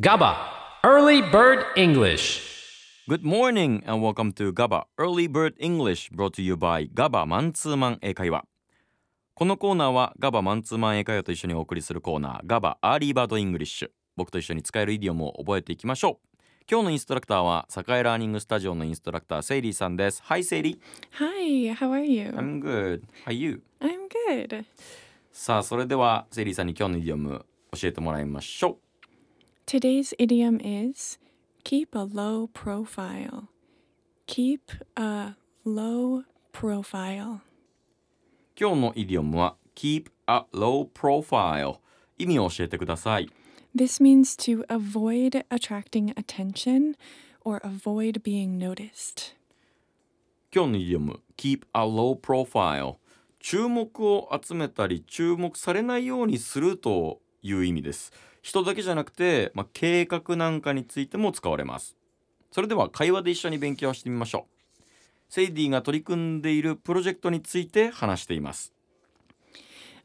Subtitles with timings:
[0.00, 0.34] GABA
[0.82, 2.42] Early Bird English.
[3.08, 8.44] Good morning and welcome to GABA Early Bird English brought to you by GABA マンツーマン英会話
[9.34, 16.38] このコーナーは GABA マンツーマン英会話と一緒にお送りするコーナー GABA Early Bird English 僕と一緒に使えるイディオムを覚えていきましょう。
[16.68, 20.20] 今日のインストラクターは栄ラーニングスタジオのインストラクターセイリーさんです。
[20.24, 20.78] Hi セイリー
[21.24, 22.30] Hi, how are you?
[22.30, 23.02] I'm good.
[23.24, 23.62] How are you?
[23.80, 24.64] I'm good.
[25.30, 27.46] さあそれではセイリーさんに今日のイディオム
[27.80, 28.83] 教えてもらいましょう
[29.66, 31.16] Today's idiom is
[31.64, 33.48] keep a low profile.
[34.26, 37.40] Keep a low profile.
[38.60, 41.78] 今日のイディオムは Keep a low profile
[42.18, 43.30] 意味を教えてください
[43.74, 46.94] This means to avoid attracting attention
[47.42, 49.34] or avoid being noticed.
[50.54, 52.96] 今日のイディオム Keep a low profile
[53.40, 58.12] 注目を集めたり注目されないようにするという意味です。
[58.42, 61.96] 人だけじゃなくて、まあ、計画なんかについても使われます。
[62.50, 64.82] それでは会話で一緒に勉強してみましょう。
[65.28, 68.72] セイディが取り組んでいるプロジェクトについて話しています。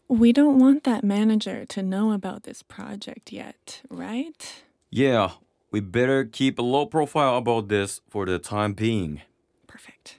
[0.09, 4.65] We don't want that manager to know about this project yet, right?
[4.91, 5.33] Yeah,
[5.71, 9.19] we better keep a low profile about this for the time being.
[9.67, 10.17] Perfect.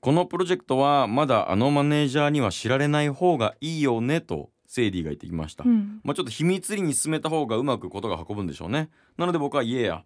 [0.00, 8.90] このプロジェクトはまだあのマネージャーには知られない方がいいよねとセイディが言ってきました、まあちょっと秘密裏に進めた方がうまくことが運ぶんでしょうね。
[9.16, 10.02] なので僕は Yeah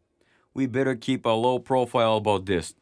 [0.54, 2.74] we better keep a low profile about this.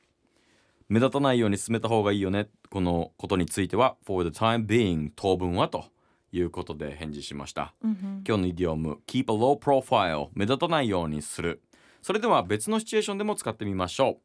[0.89, 2.49] 目立たないように進めた方がいいよね。
[2.71, 5.87] このことについては for the time being 当分はと
[6.33, 11.63] いうことで返事しました、今日のイディオム keep a low profile 目立たないようにする。
[12.03, 14.17] それでは別のシチュエーションでも使ってみましょう。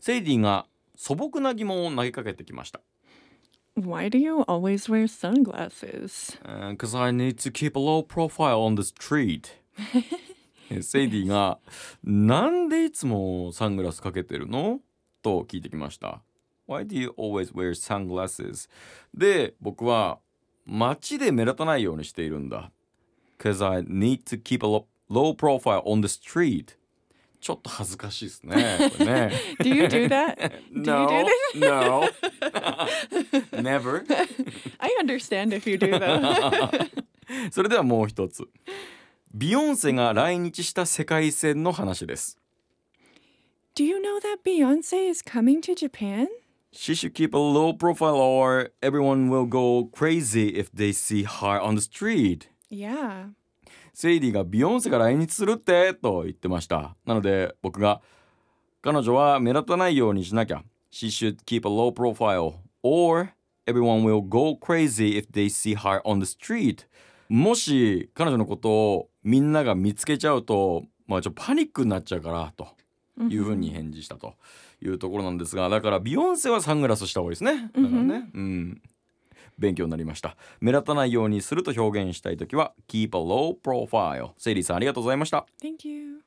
[0.00, 0.66] セイディが
[0.96, 2.80] 素朴な疑問を投げかけてきました
[3.76, 6.38] Why do you always wear sunglasses?
[6.70, 9.50] Because I need to keep a low profile on the street
[10.70, 11.58] えセイディが
[12.02, 14.80] 「なんでいつもサングラスかけてるの?」
[15.22, 16.22] と聞いてきました
[16.66, 18.68] Why do you always wear sunglasses?
[19.14, 20.18] で僕は
[20.64, 22.72] 街で目立たないようにしているんだ
[23.38, 26.76] Because I need to keep a low profile on the street
[27.46, 29.30] ちょっと恥ずかしいですねね
[29.60, 30.36] Do you do that?
[30.72, 31.08] do No,
[31.54, 32.08] you do no
[33.62, 34.26] Never that?
[34.80, 36.90] I understand if you do that.
[37.52, 38.48] それではもう一つ
[39.32, 42.36] ビヨンセが来日した世界線の話です
[43.76, 46.26] do you know that Beyonce is coming to Japan?
[46.72, 51.60] She should keep a low profile or everyone will go crazy if they see her
[51.60, 53.26] on the street Yeah.
[53.96, 56.94] セイリーがビヨンセが来日するってと言ってました。
[57.06, 58.02] なので僕が
[58.82, 60.62] 彼女は目立たないようにしなきゃ。
[60.92, 62.56] She should keep a low profile.
[62.82, 63.30] Or
[63.66, 66.86] everyone will go crazy if they see her on the street.
[67.30, 72.68] もし彼女のことをみんなが見つけちゃうとまあちょっとパニックになっちゃうからと。
[73.30, 74.34] いうふうに返事したと
[74.82, 77.70] いうところなんですがだからビヨンセはサングラスした方がいいですね。
[77.74, 78.28] だからね。
[78.34, 78.82] うん
[79.58, 80.36] 勉強になりました。
[80.60, 85.46] 目立たないようにすると表現したいときは keep a low profile セイリーさんありがとうございました。
[85.62, 86.25] Thank you.